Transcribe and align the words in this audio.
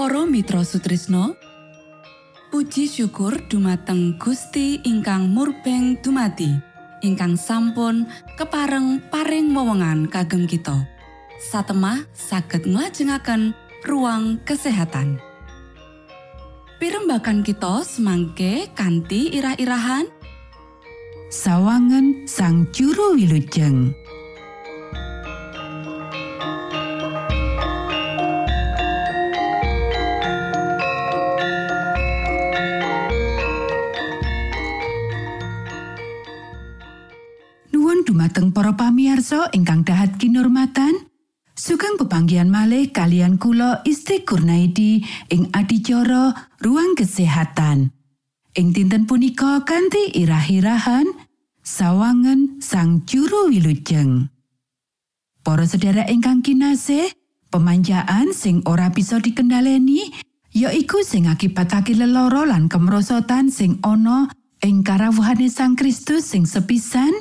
Para 0.00 0.24
Mitra 0.24 0.64
Sutrisno 0.64 1.36
Puji 2.48 2.88
syukur 2.88 3.36
dumateng 3.52 4.16
Gusti 4.16 4.80
ingkang 4.80 5.28
murbeng 5.28 6.00
dumati 6.00 6.56
ingkang 7.04 7.36
sampun 7.36 8.08
kepareng 8.32 9.04
paring 9.12 9.52
wewenngan 9.52 10.08
kagem 10.08 10.48
kita. 10.48 10.88
Satemah 11.36 12.08
saged 12.16 12.64
nglajengaken 12.64 13.52
ruang 13.84 14.40
kesehatan. 14.48 15.20
Pirembakan 16.80 17.44
kita 17.44 17.84
semangke 17.84 18.72
kanthi 18.72 19.36
irah-irahan. 19.36 20.08
Sawangan 21.28 22.24
sang 22.24 22.72
juru 22.72 23.20
wilujeng 23.20 23.92
pamiarsa 39.30 39.54
ingkang 39.54 39.86
dahat 39.86 40.18
kinurmatan 40.18 41.06
sugeng 41.54 41.94
pepanggian 41.94 42.50
malih 42.50 42.90
kalian 42.90 43.38
kula 43.38 43.78
Isti 43.86 44.26
Kurnaidi 44.26 45.06
ing 45.30 45.46
adicara 45.54 46.34
ruang 46.58 46.98
kesehatan. 46.98 47.94
Ing 48.58 48.74
dinten 48.74 49.06
punika 49.06 49.62
kanthi 49.62 50.10
irah-irahan 50.18 51.06
sang 51.62 53.06
juru 53.06 53.54
wilujeng. 53.54 54.26
Para 55.46 55.62
sedherek 55.62 56.10
ingkang 56.10 56.42
kinasih 56.42 57.14
pemanjaan 57.54 58.34
sing 58.34 58.66
ora 58.66 58.90
bisa 58.90 59.22
dikendaleni 59.22 60.10
yaiku 60.50 61.06
sing 61.06 61.30
akibatake 61.30 61.94
leloro 61.94 62.42
lan 62.50 62.66
kemrosotan 62.66 63.46
sing 63.46 63.78
ana 63.86 64.26
ing 64.66 64.82
karawuhane 64.82 65.46
Sang 65.46 65.78
Kristus 65.78 66.26
sing 66.26 66.50
sepisan 66.50 67.14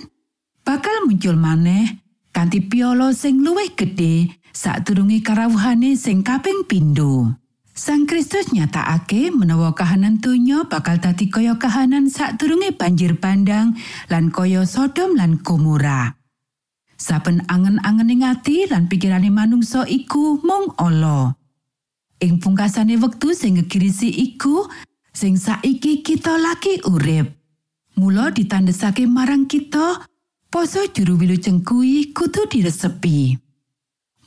bakal 0.69 1.09
muncul 1.09 1.33
maneh 1.33 1.97
kanthi 2.29 2.61
piolo 2.61 3.09
sing 3.09 3.41
luwih 3.41 3.73
gedhe 3.73 4.29
sadurunge 4.53 5.25
karawuhane 5.25 5.97
sing 5.97 6.21
kaping 6.21 6.61
pindho. 6.69 7.33
Sang 7.73 8.05
Kristus 8.05 8.53
nyatakake 8.53 9.33
menawa 9.33 9.73
kahanan 9.73 10.21
donya 10.21 10.69
bakal 10.69 11.01
dadi 11.01 11.25
kaya 11.33 11.57
kahanan 11.57 12.13
sadurunge 12.13 12.77
banjir 12.77 13.17
bandang 13.17 13.73
lan 14.13 14.29
kaya 14.29 14.61
Sodom 14.69 15.17
lan 15.17 15.41
Gomora. 15.41 16.13
Saben 17.01 17.41
angen-angening 17.49 18.21
ati 18.29 18.69
lan 18.69 18.85
pikirane 18.85 19.33
manungsa 19.33 19.89
iku 19.89 20.37
mung 20.45 20.77
ala. 20.77 21.33
Ing 22.21 22.37
pungkasane 22.37 22.99
wektu 23.01 23.33
sing 23.33 23.57
ngegirisi 23.57 24.11
iku, 24.11 24.69
sing 25.15 25.33
saiki 25.33 26.05
kita 26.05 26.37
lagi 26.37 26.83
urip. 26.85 27.25
Mula 27.95 28.35
ditandesake 28.35 29.07
marang 29.07 29.47
kita, 29.47 30.03
poso 30.49 30.81
juru 30.89 31.15
wilujeng 31.21 31.61
kuwi 31.61 32.09
kudu 32.13 32.49
diresepi. 32.49 33.37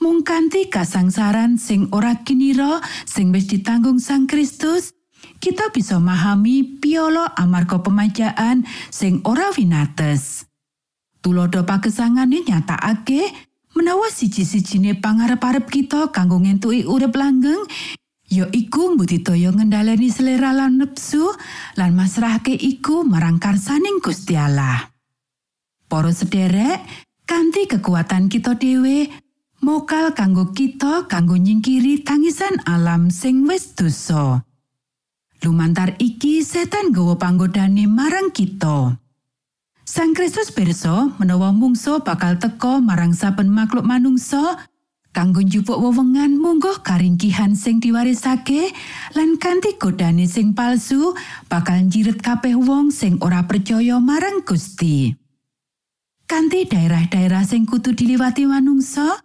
Mung 0.02 0.26
kanthi 0.26 0.66
kasangsaran 0.66 1.58
sing 1.58 1.86
ora 1.94 2.22
kinira 2.26 2.82
sing 3.06 3.30
wis 3.30 3.46
ditanggung 3.46 4.02
Sang 4.02 4.26
Kristus, 4.26 4.90
kita 5.38 5.70
bisa 5.70 5.98
memahami 5.98 6.82
piolo 6.82 7.22
amarga 7.38 7.78
pemajaan 7.78 8.66
sing 8.90 9.22
ora 9.22 9.50
winates. 9.54 10.46
Tulodo 11.22 11.62
pagesangane 11.62 12.42
nyatakake 12.42 13.30
menawa 13.78 14.10
siji-sijine 14.10 14.98
pangarep-arep 14.98 15.70
kita 15.70 16.10
kanggo 16.10 16.42
ngentuki 16.42 16.82
urip 16.82 17.14
langgeng 17.14 17.62
ya 18.26 18.50
iku 18.50 18.98
mbudidaya 18.98 19.54
ngendhaleni 19.54 20.10
selera 20.10 20.50
lan 20.50 20.82
nepsu 20.82 21.30
lan 21.78 21.94
masrahke 21.94 22.58
iku 22.58 23.06
marang 23.06 23.38
karsaning 23.38 24.02
Gusti 24.02 24.34
Allah. 24.34 24.91
Para 25.92 26.08
sederek, 26.08 26.80
kanthi 27.28 27.68
kekuatan 27.68 28.32
kita 28.32 28.56
dhewe, 28.56 29.12
mokal 29.60 30.16
kanggo 30.16 30.48
kita 30.56 31.04
kanggo 31.04 31.36
nyingkiri 31.36 32.00
tangisan 32.00 32.64
alam 32.64 33.12
sing 33.12 33.44
wis 33.44 33.76
dosa. 33.76 34.40
Lumantar 35.44 35.92
iki 36.00 36.40
setan 36.40 36.96
gawa 36.96 37.20
panggodane 37.20 37.84
marang 37.84 38.32
kita. 38.32 38.96
Sang 39.84 40.16
Kristus 40.16 40.48
pirsa 40.48 41.12
menawa 41.20 41.52
mungso 41.52 42.00
bakal 42.00 42.40
teka 42.40 42.80
marang 42.80 43.12
saben 43.12 43.52
makhluk 43.52 43.84
manungsa 43.84 44.64
kanggo 45.12 45.44
njupuk 45.44 45.76
wewengan 45.76 46.40
mungguh 46.40 46.80
karingkihan 46.80 47.52
sing 47.52 47.84
diwarisake 47.84 48.72
lan 49.12 49.36
kanthi 49.36 49.76
godane 49.76 50.24
sing 50.24 50.56
palsu 50.56 51.12
bakal 51.52 51.76
njiret 51.84 52.24
kabeh 52.24 52.56
wong 52.56 52.88
sing 52.88 53.20
ora 53.20 53.44
percaya 53.44 54.00
marang 54.00 54.40
Gusti. 54.40 55.21
Kanthi 56.32 56.64
daerah-daerah 56.64 57.44
sing 57.44 57.68
kudu 57.68 57.92
diliwati 57.92 58.48
manungsa, 58.48 59.20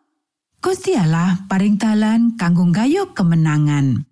Gusti 0.60 0.92
Allah 0.92 1.40
paring 1.48 1.80
dalan 1.80 2.36
kanggo 2.36 2.68
gayuh 2.68 3.16
kemenangan. 3.16 4.04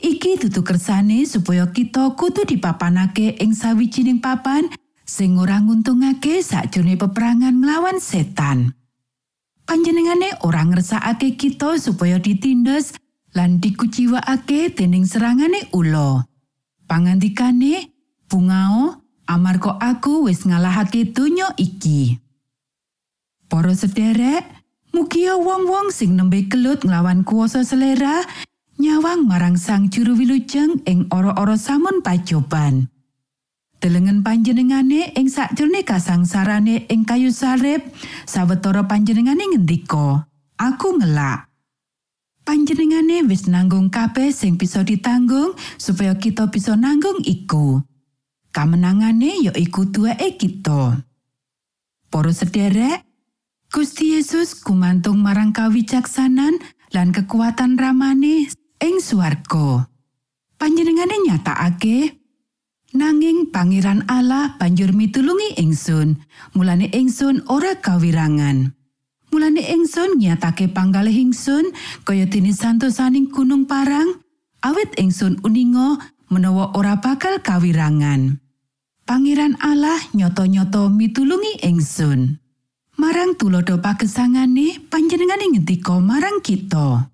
Iki 0.00 0.40
dudu 0.40 0.64
kersane 0.64 1.28
supaya 1.28 1.68
kita 1.68 2.16
kudu 2.16 2.48
dipapanake 2.48 3.36
ing 3.44 3.52
sawijining 3.52 4.16
papan 4.16 4.64
sing 5.04 5.36
ora 5.36 5.60
nguntungake 5.60 6.40
sakjroning 6.40 6.96
peperangan 6.96 7.60
nglawan 7.60 8.00
setan. 8.00 8.72
Panjenengane 9.68 10.40
ora 10.40 10.64
ngersakake 10.64 11.36
kita 11.36 11.76
supaya 11.76 12.16
ditindes 12.16 12.96
lan 13.36 13.60
dikuciwakake 13.60 14.72
dening 14.72 15.04
serangane 15.04 15.68
ula. 15.76 16.24
Pangandikane, 16.88 17.92
bungao, 18.24 18.99
amarga 19.30 19.78
aku 19.78 20.26
wis 20.26 20.42
ngalahake 20.42 21.14
donya 21.14 21.54
iki. 21.54 22.18
Para 23.46 23.70
sederek, 23.78 24.42
mugia 24.90 25.38
wong-wong 25.38 25.94
sing 25.94 26.18
nembe 26.18 26.50
kelut 26.50 26.82
nglawan 26.82 27.22
kuasa 27.22 27.62
selera 27.62 28.26
nyawang 28.82 29.30
marang 29.30 29.54
sang 29.54 29.86
juru 29.86 30.18
wilujeng 30.18 30.82
ing 30.90 31.06
ora-ora 31.14 31.54
samun 31.54 32.02
pacoban. 32.02 32.90
Delengen 33.80 34.20
panjenengane 34.20 35.16
ing 35.16 35.32
sakjroning 35.32 35.86
kasangsarane 35.86 36.84
ing 36.92 37.08
kayu 37.08 37.32
salib, 37.32 37.80
sawetara 38.28 38.84
panjenengane 38.84 39.56
ngendika, 39.56 40.28
"Aku 40.60 41.00
ngelak." 41.00 41.48
Panjenengane 42.44 43.24
wis 43.24 43.48
nanggung 43.48 43.88
kabeh 43.88 44.32
sing 44.36 44.60
bisa 44.60 44.84
ditanggung 44.84 45.56
supaya 45.80 46.12
kita 46.16 46.52
bisa 46.52 46.76
nanggung 46.76 47.24
iku. 47.24 47.80
Kamenangane 48.50 49.46
ya 49.46 49.52
iku 49.54 49.86
tuweke 49.86 50.34
kita. 50.34 51.06
Para 52.10 52.32
sederek, 52.34 53.06
Gusti 53.70 54.18
Yesus 54.18 54.58
kumantung 54.58 55.22
marang 55.22 55.54
kawicaksanan 55.54 56.58
lan 56.90 57.14
kekuatan 57.14 57.78
ramane 57.78 58.50
ing 58.82 58.98
swarga. 58.98 59.86
Panjenengane 60.58 61.22
nyatakake 61.22 62.18
nanging 62.90 63.54
Pangeran 63.54 64.02
Allah 64.10 64.58
banjur 64.58 64.90
mitulungi 64.90 65.62
ingsun, 65.62 66.18
mulane 66.58 66.90
ingsun 66.90 67.46
ora 67.46 67.78
kawirangan. 67.78 68.74
Mulane 69.30 69.62
ingsun 69.62 70.18
nyatake 70.18 70.66
panggalih 70.74 71.14
ingsun 71.14 71.70
kaya 72.02 72.26
dene 72.26 72.50
santosaning 72.50 73.30
gunung 73.30 73.70
parang, 73.70 74.18
awit 74.66 74.90
ingsun 74.98 75.38
uninga 75.46 76.02
menawa 76.30 76.72
ora 76.78 77.02
bakal 77.02 77.42
kawirangan. 77.42 78.38
Pangeran 79.04 79.58
Allah 79.58 79.98
nyoto-nyoto 80.14 80.86
mitulungi 80.86 81.66
ingsun. 81.66 82.38
Marang 82.96 83.34
tulodo 83.34 83.82
pagesangane 83.82 84.86
panjenengane 84.86 85.50
ngendika 85.50 85.98
marang 85.98 86.38
kita. 86.38 87.10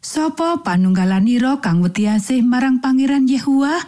Sopo 0.00 0.64
panunggalanira 0.64 1.60
kang 1.60 1.84
wedi 1.84 2.08
asih 2.08 2.40
marang 2.40 2.80
Pangeran 2.80 3.28
Yehua 3.28 3.84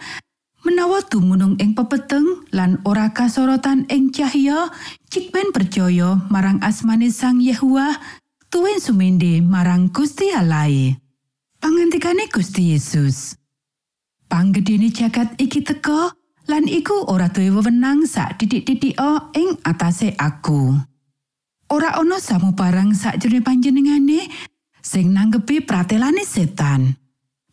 menawa 0.61 1.03
dumunung 1.03 1.59
ing 1.59 1.75
pepeteng 1.75 2.47
lan 2.55 2.79
ora 2.87 3.11
kasorotan 3.11 3.89
ing 3.91 4.13
cahya 4.15 4.71
cikben 5.11 5.51
percaya 5.51 6.21
marang 6.31 6.61
asmane 6.63 7.11
Sang 7.11 7.41
Yehua 7.43 7.99
tuwin 8.47 8.79
sumende 8.79 9.43
marang 9.43 9.91
Gusti 9.91 10.31
Allah 10.31 10.95
pangantikane 11.59 12.31
Gusti 12.31 12.71
Yesus 12.71 13.35
panggedene 14.33 14.89
jagat 14.89 15.37
iki 15.37 15.61
teka 15.61 16.09
lan 16.49 16.65
iku 16.65 17.05
ora 17.05 17.29
duwe 17.29 17.53
wewenang 17.53 18.09
sak 18.09 18.41
titik-titik 18.41 18.97
ing 19.37 19.61
atase 19.61 20.17
aku 20.17 20.73
ora 21.69 21.93
ana 22.01 22.17
samu 22.17 22.57
barang 22.57 22.97
sakjroning 22.97 23.45
panjenengane 23.45 24.25
sing 24.81 25.13
nanggepi 25.13 25.61
pratelane 25.61 26.25
setan 26.25 26.97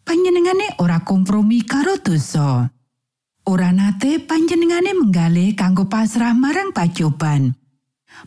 panjenengane 0.09 0.81
ora 0.81 1.05
kompromi 1.05 1.69
karo 1.69 2.01
dosa. 2.01 2.73
ora 3.45 3.77
nate 3.77 4.17
panjenengane 4.25 4.97
menggalih 4.97 5.53
kanggo 5.53 5.85
pasrah 5.85 6.33
marang 6.33 6.73
pacoban. 6.73 7.53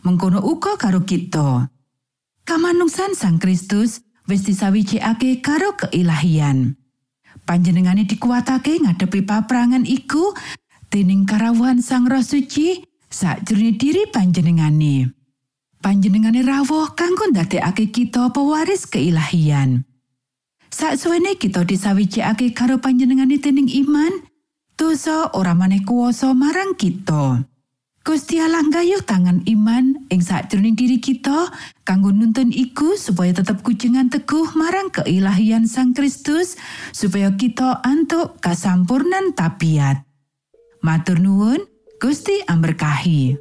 Mengkono 0.00 0.40
uga 0.40 0.80
karo 0.80 1.04
kita. 1.04 1.68
Kamanungsan 2.44 3.16
Sang 3.16 3.40
Kristus 3.40 4.04
wis 4.28 4.44
disawijikake 4.44 5.40
karo 5.40 5.76
keilahian. 5.76 6.76
Panjenengane 7.44 8.08
dikuatake 8.08 8.80
ngadepi 8.80 9.20
paprangan 9.28 9.84
iku 9.84 10.32
dening 10.88 11.28
karawuhan 11.28 11.84
Sang 11.84 12.08
Roh 12.08 12.24
Suci 12.24 12.80
sakjroning 13.12 13.76
diri 13.76 14.08
panjenengane. 14.08 15.12
Panjenengane 15.84 16.40
rawuh 16.40 16.96
kanggo 16.96 17.28
ndadekake 17.28 17.92
kita 17.92 18.32
pewaris 18.32 18.88
keilahian. 18.88 19.84
Saksuwene 20.72 21.36
kita 21.36 21.68
disawijikake 21.68 22.56
karo 22.56 22.80
panjenengane 22.80 23.36
dening 23.36 23.68
iman, 23.84 24.24
dosa 24.80 25.28
ora 25.36 25.52
maneh 25.52 25.84
kuwasa 25.84 26.32
marang 26.32 26.72
kita. 26.74 27.44
Gusti 28.04 28.36
Allah 28.36 28.60
nggayuh 28.60 29.00
tangan 29.00 29.48
iman 29.48 29.96
ing 30.12 30.20
sakjroning 30.20 30.76
diri 30.76 31.00
kita 31.00 31.48
kanggo 31.88 32.12
nuntun 32.12 32.52
iku 32.52 33.00
supaya 33.00 33.32
tetap 33.32 33.64
kujengan 33.64 34.12
teguh 34.12 34.52
marang 34.60 34.92
keilahian 34.92 35.64
Sang 35.64 35.96
Kristus 35.96 36.60
supaya 36.92 37.32
kita 37.32 37.80
antuk 37.80 38.36
kasampurnan 38.44 39.32
tabiat. 39.32 40.04
Matur 40.84 41.16
nuwun, 41.16 41.64
Gusti 41.96 42.44
amberkahi. 42.44 43.40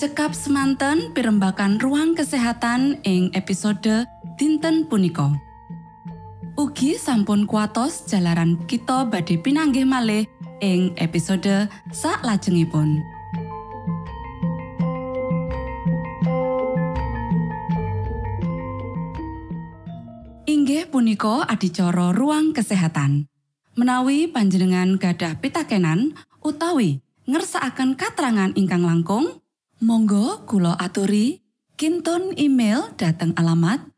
Cekap 0.00 0.32
semanten 0.32 1.12
pimbakan 1.12 1.76
ruang 1.76 2.16
kesehatan 2.16 3.04
ing 3.04 3.28
episode 3.36 4.08
dinten 4.38 4.86
punika. 4.86 5.34
Ugi 6.54 6.94
sampun 6.94 7.42
kuatos 7.42 8.06
jalaran 8.06 8.54
kita 8.70 9.02
badhe 9.10 9.34
pinanggih 9.34 9.82
malih 9.82 10.30
ing 10.62 10.94
episode 10.94 11.66
sak 11.90 12.22
lajengipun. 12.22 13.02
Inggih 20.46 20.86
punika 20.86 21.42
adicara 21.50 22.14
ruang 22.14 22.54
kesehatan. 22.54 23.26
Menawi 23.74 24.30
panjenengan 24.30 24.98
gadah 24.98 25.38
pitakenan 25.38 26.14
utawi 26.46 27.02
ngersakaken 27.26 27.94
katerangan 27.94 28.50
ingkang 28.54 28.82
langkung, 28.82 29.42
monggo 29.82 30.46
kula 30.46 30.74
aturi 30.78 31.42
kinton 31.78 32.34
email 32.34 32.90
dateng 32.98 33.30
alamat 33.38 33.97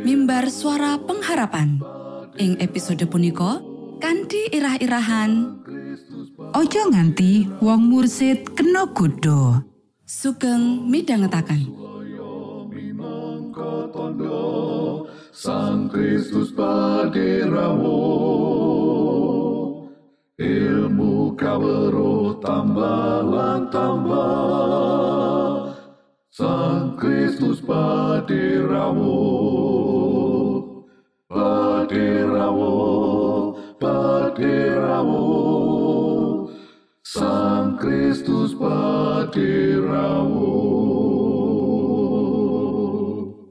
mimbar 0.00 0.48
suara 0.48 0.96
pengharapan. 0.96 1.84
Ing 2.40 2.56
episode 2.64 3.04
punika 3.12 3.60
kanthi 4.00 4.48
irah-irahan. 4.48 5.60
Ojo 6.56 6.80
nganti 6.88 7.44
wong 7.60 7.92
mursid 7.92 8.56
kena 8.56 8.88
godha. 8.88 9.68
sugeng 10.12 10.92
midhangetaken. 10.92 11.72
Sang 15.32 15.88
Kristus 15.88 16.52
paderamu 16.52 18.04
ilmu 20.36 21.32
kawero 21.40 22.36
tambah 22.44 23.24
lan 23.24 23.72
tambah. 23.72 25.72
Sang 26.28 27.00
Kristus 27.00 27.64
paderamu 27.64 29.24
paderamu 31.32 32.76
paderamu 33.80 35.24
Sang 37.00 37.80
Kristus 37.80 38.52
paderamu 38.52 40.52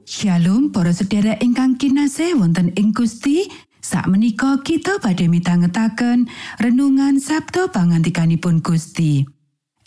Shalom 0.06 0.70
para 0.70 0.94
sedherek 0.94 1.42
ingkang 1.42 1.74
kinasih 1.74 2.38
wonten 2.38 2.70
ing 2.78 2.94
Gusti. 2.94 3.50
Sakmenika 3.82 4.62
kita 4.62 5.02
badhe 5.02 5.26
mitangetaken 5.26 6.30
renungan 6.62 7.18
Sabtu 7.18 7.66
pangantikanipun 7.74 8.62
Gusti. 8.62 9.26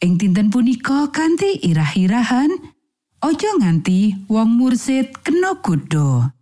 Ing 0.04 0.20
dinten 0.20 0.52
punika 0.52 1.08
kanthi 1.16 1.64
irah-irahan 1.64 2.76
Ojo 3.24 3.50
nganti 3.58 4.28
wong 4.28 4.60
mursid 4.60 5.16
kena 5.24 5.56
godha. 5.64 6.35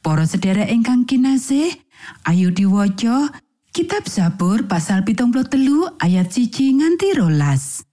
Para 0.00 0.24
sedherek 0.24 0.72
ingkang 0.72 1.04
kinasih, 1.04 1.76
ayo 2.24 2.48
diwaca 2.48 3.36
Kitab 3.70 4.08
Zabur 4.08 4.64
pasal 4.64 5.04
73 5.04 6.00
ayat 6.00 6.28
1 6.32 6.80
nganti 6.80 7.08
rolas. 7.20 7.84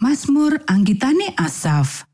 Mazmur 0.00 0.64
anggitane 0.64 1.36
Asaf. 1.36 2.08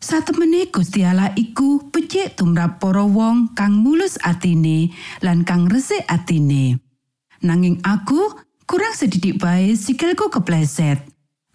Satemene 0.00 0.68
Gusti 0.68 1.00
Allah 1.00 1.32
iku 1.32 1.88
becik 1.88 2.36
tumrap 2.36 2.76
para 2.76 3.04
wong 3.08 3.56
kang 3.56 3.80
mulus 3.80 4.20
atine 4.20 4.92
lan 5.24 5.44
kang 5.44 5.68
resik 5.68 6.04
atine. 6.04 6.76
Nanging 7.40 7.80
aku 7.80 8.20
kurang 8.68 8.92
sedidik 8.92 9.40
bae 9.40 9.72
sikilku 9.72 10.28
kepleset. 10.28 11.04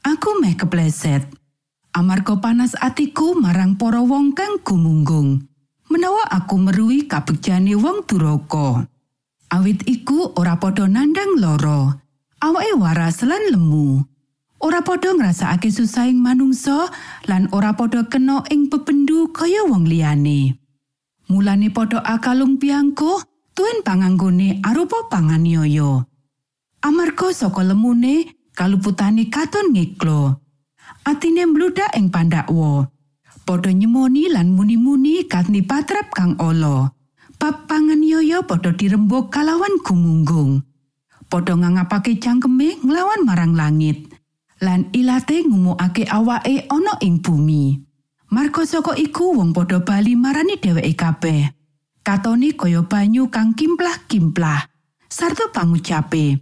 Aku 0.02 0.42
meh 0.42 0.58
kepleset. 0.58 1.30
Amarga 1.94 2.42
panas 2.42 2.74
atiku 2.78 3.38
marang 3.38 3.78
para 3.78 4.02
wong 4.02 4.34
kang 4.34 4.62
gumunggung. 4.66 5.55
Menawa 5.90 6.26
aku 6.32 6.58
meruhi 6.58 7.06
kabegjane 7.06 7.78
wong 7.78 8.06
duraka. 8.10 8.90
Awit 9.54 9.86
iku 9.86 10.34
ora 10.36 10.58
padha 10.58 10.90
nandang 10.90 11.38
loro. 11.38 12.02
Awake 12.42 12.76
waras 12.78 13.22
lan 13.22 13.54
lemu. 13.54 14.16
ora 14.66 14.82
padha 14.82 15.14
ngrasakake 15.14 15.70
susahing 15.70 16.18
manungsa 16.18 16.90
lan 17.30 17.46
ora 17.54 17.78
padha 17.78 18.10
kena 18.10 18.42
ing 18.50 18.66
bebendu 18.72 19.30
kaya 19.30 19.62
wong 19.70 19.86
liyane. 19.86 20.58
Mulane 21.30 21.70
padha 21.70 22.02
akalung 22.02 22.58
piangko, 22.58 23.22
tuen 23.54 23.86
panganggone 23.86 24.62
arupa 24.66 25.06
panganiaya. 25.10 26.06
Amarga 26.86 27.34
saka 27.34 27.62
lemune 27.66 28.34
kaluputane 28.58 29.30
katon 29.30 29.74
ngeklo. 29.74 30.42
Atine 31.06 31.46
mbludak 31.46 31.94
ing 31.98 32.10
pandakwa. 32.10 32.90
Padha 33.46 33.70
nyemoni 33.70 34.34
lan 34.34 34.58
muni-muni 34.58 35.30
kanthi 35.30 35.62
patrap 35.62 36.10
kang 36.10 36.34
ala. 36.42 36.90
Bab 37.38 37.70
panganiaya 37.70 38.42
padha 38.42 38.74
dirembuk 38.74 39.30
kalawan 39.30 39.78
gumunggung. 39.86 40.66
Padha 41.30 41.54
ngangapake 41.54 42.18
cangkeme 42.18 42.82
nglawan 42.82 43.22
marang 43.22 43.54
langit. 43.54 44.10
lan 44.64 44.88
ilate 44.96 45.44
ngumukake 45.44 46.08
awake 46.08 46.68
ana 46.72 46.96
ing 47.04 47.20
bumi. 47.20 47.76
Marga 48.32 48.64
saka 48.66 48.96
iku 48.96 49.36
wong 49.36 49.52
padha 49.52 49.84
bali 49.84 50.16
marani 50.16 50.56
dheweke 50.60 50.94
kabeh. 50.96 51.42
Katone 52.06 52.54
kaya 52.54 52.86
banyu 52.86 53.30
kang 53.34 53.58
kimplah-kimplah. 53.58 54.70
Sarta 55.10 55.50
pangucape. 55.50 56.42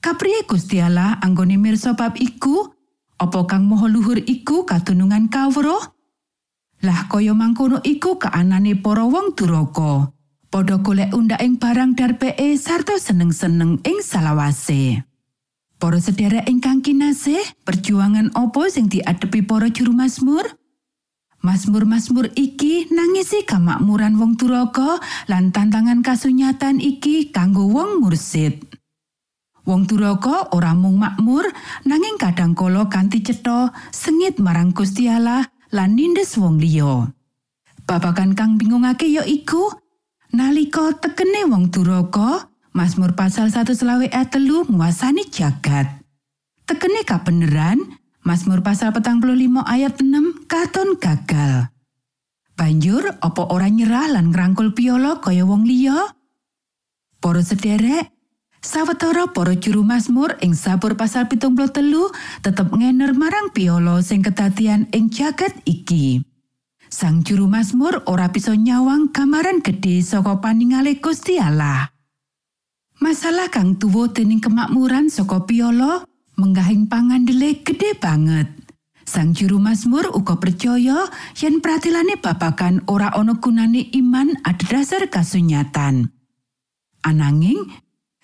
Kapriye 0.00 0.46
Gusti 0.46 0.80
Allah 0.80 1.18
anggone 1.20 1.60
mirsa 1.60 1.92
bab 1.98 2.16
iku? 2.16 2.70
Apa 3.20 3.44
kang 3.44 3.68
maha 3.68 3.84
luhur 3.90 4.16
iku 4.16 4.64
katunungan 4.64 5.28
kawruh? 5.28 5.99
Lah 6.80 7.12
kaya 7.12 7.36
mangkono 7.36 7.84
iku 7.84 8.16
kaanane 8.16 8.72
para 8.80 9.04
wong 9.04 9.36
duraka. 9.36 10.08
Padha 10.48 10.80
golek 10.80 11.12
undhaking 11.12 11.60
barang 11.60 11.92
darpeke 11.92 12.56
sarta 12.56 12.96
seneng-seneng 12.96 13.84
ing 13.84 14.00
salawase. 14.00 15.04
Para 15.76 16.00
sedherek 16.00 16.48
ingkang 16.48 16.80
kinasih, 16.80 17.40
perjuangan 17.64 18.32
opo 18.36 18.66
sing 18.68 18.88
diadepi 18.88 19.44
para 19.44 19.68
juru 19.68 19.92
Mazmur? 19.92 20.44
Mazmur-mazmur 21.40 22.36
iki 22.36 22.92
nangisi 22.92 23.48
kamakmuran 23.48 24.20
wong 24.20 24.36
duraka 24.36 25.00
lan 25.24 25.56
tantangan 25.56 26.04
kasunyatan 26.04 26.84
iki 26.84 27.32
kanggo 27.32 27.64
wong 27.64 28.04
mursid. 28.04 28.60
Wong 29.64 29.88
duraka 29.88 30.52
ora 30.52 30.76
mung 30.76 31.00
makmur 31.00 31.48
nanging 31.88 32.20
kadang 32.20 32.52
kala 32.52 32.88
kanthi 32.92 33.24
cetha 33.24 33.72
sengit 33.88 34.36
marang 34.36 34.72
Gusti 34.76 35.08
Allah 35.08 35.48
lan 35.70 35.98
nindes 35.98 36.34
wong 36.38 36.58
liya. 36.58 37.10
Babagan 37.86 38.38
kang 38.38 38.54
bingungake 38.58 39.10
ya 39.10 39.26
iku 39.26 39.70
nalika 40.30 40.94
tekene 40.98 41.46
wong 41.50 41.74
duraka 41.74 42.50
Mazmur 42.70 43.18
pasal 43.18 43.50
1 43.50 43.74
ayat 43.74 44.30
telu 44.30 44.62
nguasani 44.70 45.26
jagat. 45.26 45.90
Tekene 46.70 47.02
kabeneran, 47.02 47.82
Mazmur 48.22 48.62
pasal 48.62 48.94
petang 48.94 49.18
limo 49.26 49.66
ayat 49.66 49.98
6 49.98 50.46
katon 50.46 50.94
gagal. 51.02 51.66
Banjur, 52.54 53.18
opo 53.26 53.42
ora 53.50 53.66
nyerah 53.66 54.14
lan 54.14 54.30
ngrangkul 54.30 54.70
piolo 54.70 55.18
kaya 55.18 55.42
wong 55.42 55.66
liya? 55.66 56.14
Para 57.18 57.42
sederek, 57.42 58.14
sawetara 58.60 59.32
para 59.32 59.56
juru 59.56 59.80
Mazmur 59.84 60.36
ing 60.44 60.52
sabur 60.52 60.94
pasal 60.96 61.26
pitung 61.26 61.56
telu 61.56 62.12
tetep 62.44 62.68
ngener 62.72 63.16
marang 63.16 63.52
piolo 63.52 64.04
sing 64.04 64.20
kedadian 64.20 64.88
ing 64.92 65.08
jagat 65.08 65.56
iki. 65.64 66.20
Sang 66.90 67.22
juru 67.22 67.46
Mazmur 67.46 68.02
ora 68.10 68.28
bisa 68.28 68.52
nyawang 68.52 69.14
gambaran 69.14 69.62
gedhe 69.62 70.02
saka 70.02 70.42
paningale 70.42 70.98
Gusti 70.98 71.38
Allah. 71.38 71.86
Masalah 73.00 73.48
kang 73.48 73.80
tuwa 73.80 74.12
dening 74.12 74.42
kemakmuran 74.44 75.08
saka 75.08 75.46
piolo 75.46 76.04
menggahing 76.36 76.90
pangandele 76.90 77.62
gede 77.64 77.96
banget. 77.96 78.50
Sang 79.06 79.32
juru 79.32 79.62
Mazmur 79.62 80.12
uga 80.12 80.36
percaya 80.36 81.08
yen 81.38 81.62
pratilane 81.62 82.20
babakan 82.20 82.84
ora 82.90 83.14
ana 83.14 83.38
gunane 83.38 83.88
iman 83.96 84.36
adhedhasar 84.44 85.08
kasunyatan. 85.08 86.10
Ananging, 87.06 87.70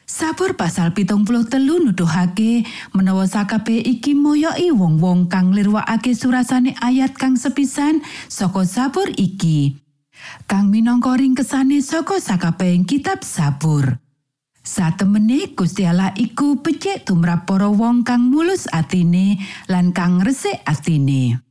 Sabur 0.07 0.55
pasal 0.55 0.95
pitung 0.95 1.27
puluh 1.27 1.51
telu 1.51 1.83
nuduhake 1.83 2.62
menawa 2.95 3.27
sakabe 3.27 3.75
iki 3.83 4.14
moyoki 4.14 4.71
wong-wong 4.71 5.27
kang 5.27 5.51
lirwakake 5.51 6.14
surasane 6.14 6.79
ayat 6.79 7.19
kang 7.19 7.35
sepisan 7.35 8.07
saka 8.31 8.62
sabur 8.62 9.11
iki. 9.19 9.75
Kang 10.47 10.71
minangka 10.71 11.19
ringkesane 11.19 11.83
saka 11.83 12.23
sakabehing 12.23 12.87
kitab 12.87 13.27
sabur. 13.27 13.99
Satemene 14.62 15.51
Gusti 15.59 15.83
Allah 15.83 16.14
iku 16.14 16.62
becik 16.62 17.03
tumrap 17.03 17.51
para 17.51 17.66
wong 17.66 18.07
kang 18.07 18.31
mulus 18.31 18.71
atine 18.71 19.42
lan 19.66 19.90
kang 19.90 20.23
resik 20.23 20.62
atine. 20.71 21.42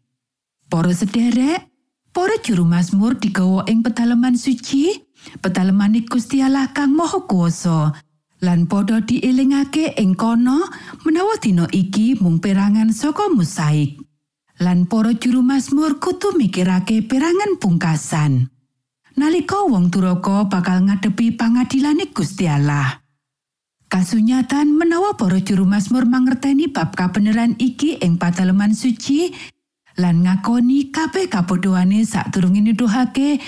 Para 0.71 0.95
sederek, 0.95 1.67
para 2.15 2.39
juru 2.39 2.63
Mazmur 2.63 3.19
digawa 3.19 3.67
ing 3.67 3.83
pedalaman 3.83 4.39
suci, 4.39 4.95
pedalaman 5.43 5.95
Gusti 6.07 6.39
Allah 6.39 6.71
kang 6.71 6.95
Maha 6.95 7.23
Kuwasa. 7.27 8.04
Lan 8.43 8.67
padha 8.67 8.99
dielingake 8.99 9.95
ing 9.95 10.15
kono 10.19 10.67
menawa 11.07 11.39
dina 11.39 11.69
iki 11.71 12.19
mung 12.19 12.43
perangan 12.43 12.91
saka 12.91 13.31
musaik. 13.31 14.01
Lan 14.59 14.87
para 14.87 15.15
juru 15.15 15.43
Mazmur 15.43 15.99
kudu 15.99 16.35
mikirake 16.35 17.03
perangan 17.07 17.59
pungkasan. 17.59 18.51
nalika 19.15 19.63
wong 19.63 19.87
turaka 19.87 20.43
bakal 20.51 20.83
ngadepi 20.83 21.39
pangadilane 21.39 22.11
Gusti 22.11 22.51
Allah. 22.51 22.99
Kasunyatan 23.87 24.75
menawa 24.75 25.15
para 25.15 25.39
juru 25.39 25.63
Mazmur 25.63 26.03
mangerteni 26.03 26.67
bab 26.67 26.91
kabeneran 26.99 27.55
iki 27.55 27.95
ing 28.03 28.19
pataleman 28.19 28.75
suci 28.75 29.31
lan 29.95 30.27
ngakoni 30.27 30.91
kabeh 30.91 31.31
kabodohane 31.31 32.03
sakdurunge 32.03 32.59
nuduhake 32.59 33.39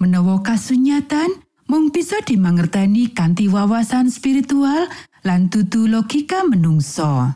menawa 0.00 0.40
kasunyatan 0.40 1.28
mung 1.70 1.94
bisa 1.94 2.18
dimangerteni 2.26 3.14
kanthi 3.14 3.46
wawasan 3.46 4.10
spiritual 4.10 4.90
lan 5.22 5.46
dudu 5.46 5.86
logika 5.86 6.42
menungso. 6.42 7.30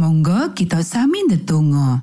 Monggo 0.00 0.56
kita 0.56 0.80
sami 0.80 1.28
ndedonga. 1.28 2.00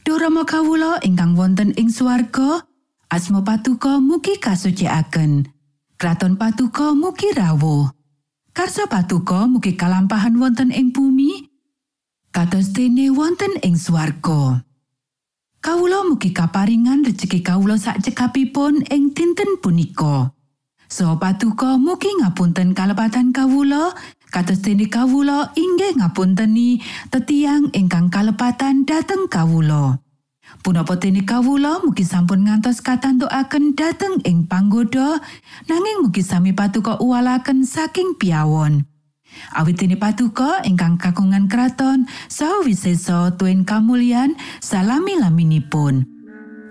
Duh 0.00 0.16
Rama 0.16 0.48
kawula 0.48 1.04
ingkang 1.04 1.36
wonten 1.36 1.76
ing 1.76 1.92
swarga, 1.92 2.64
asma 3.12 3.44
patuko 3.44 4.00
mugi 4.00 4.40
kasucikaken. 4.40 5.44
Kraton 6.00 6.40
patuko 6.40 6.96
mugi 6.96 7.36
rawuh. 7.36 7.92
Karsa 8.56 8.88
patuko 8.88 9.44
mugi 9.44 9.76
kalampahan 9.76 10.40
wonten 10.40 10.72
ing 10.72 10.96
bumi, 10.96 11.52
kados 12.32 12.72
dene 12.72 13.12
wonten 13.12 13.60
ing 13.60 13.76
swarga. 13.76 14.64
Kawula 15.60 16.08
mugi 16.08 16.32
kaparingan 16.32 17.04
rejeki 17.04 17.44
kawula 17.44 17.76
sak 17.76 18.00
cekapipun 18.00 18.88
ing 18.88 19.12
dinten 19.12 19.60
punika. 19.60 20.37
So 20.88 21.20
patuko 21.20 21.76
mugi 21.76 22.08
ngapunten 22.24 22.72
kalepatan 22.72 23.36
kawula, 23.36 23.92
kados 24.32 24.64
dene 24.64 24.88
kawula 24.88 25.52
inggih 25.52 26.00
ngapunteni 26.00 26.80
tetiang 27.12 27.68
ingkang 27.76 28.08
kalepatan 28.08 28.88
dhateng 28.88 29.28
kawula. 29.28 30.00
Punapa 30.64 30.96
dene 30.96 31.28
kawula 31.28 31.84
mugi 31.84 32.08
sampun 32.08 32.48
ngantos 32.48 32.80
katantukaken 32.80 33.76
dhateng 33.76 34.24
ing 34.24 34.48
panggoda 34.48 35.20
nanging 35.68 36.08
mugi 36.08 36.24
sami 36.24 36.56
patuko 36.56 36.96
uwalaken 37.04 37.68
saking 37.68 38.16
piawon. 38.16 38.88
Awit 39.60 39.76
dene 39.76 40.00
patuko 40.00 40.64
ingkang 40.64 40.96
kagungan 40.96 41.52
kraton 41.52 42.08
saha 42.32 42.64
wisesa 42.64 43.36
tuen 43.36 43.68
kamulyan 43.68 44.32
salami 44.64 45.20
laminipun. 45.20 46.08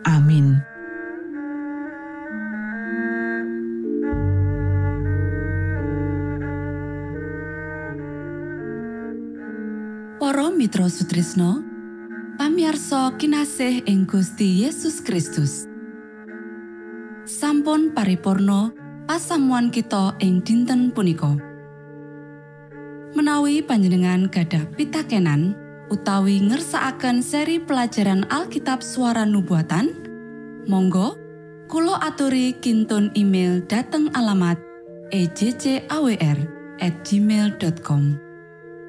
Amin. 0.10 0.77
Para 10.28 10.52
Mitra 10.52 10.92
Sutrisno 10.92 11.64
pamiarsa 12.36 13.16
kinasih 13.16 13.88
ing 13.88 14.04
Gusti 14.04 14.60
Yesus 14.60 15.00
Kristus. 15.00 15.72
Sampun 17.24 17.96
paripurno 17.96 18.76
pasamuan 19.08 19.72
kita 19.72 20.20
ing 20.20 20.44
dinten 20.44 20.92
punika. 20.92 21.32
Menawi 23.16 23.64
panjenengan 23.64 24.28
gadah 24.28 24.68
pitakenan 24.76 25.56
utawi 25.88 26.44
ngersaakan 26.44 27.24
seri 27.24 27.64
pelajaran 27.64 28.28
Alkitab 28.28 28.84
suara 28.84 29.24
nubuatan 29.24 29.96
Monggo 30.68 31.16
Kulo 31.72 31.96
aturi 31.96 32.52
kinton 32.60 33.16
email 33.16 33.64
dateng 33.64 34.12
alamat 34.12 34.60
ejcawr 35.08 36.38
at 36.84 36.94
gmail.com 37.08 38.27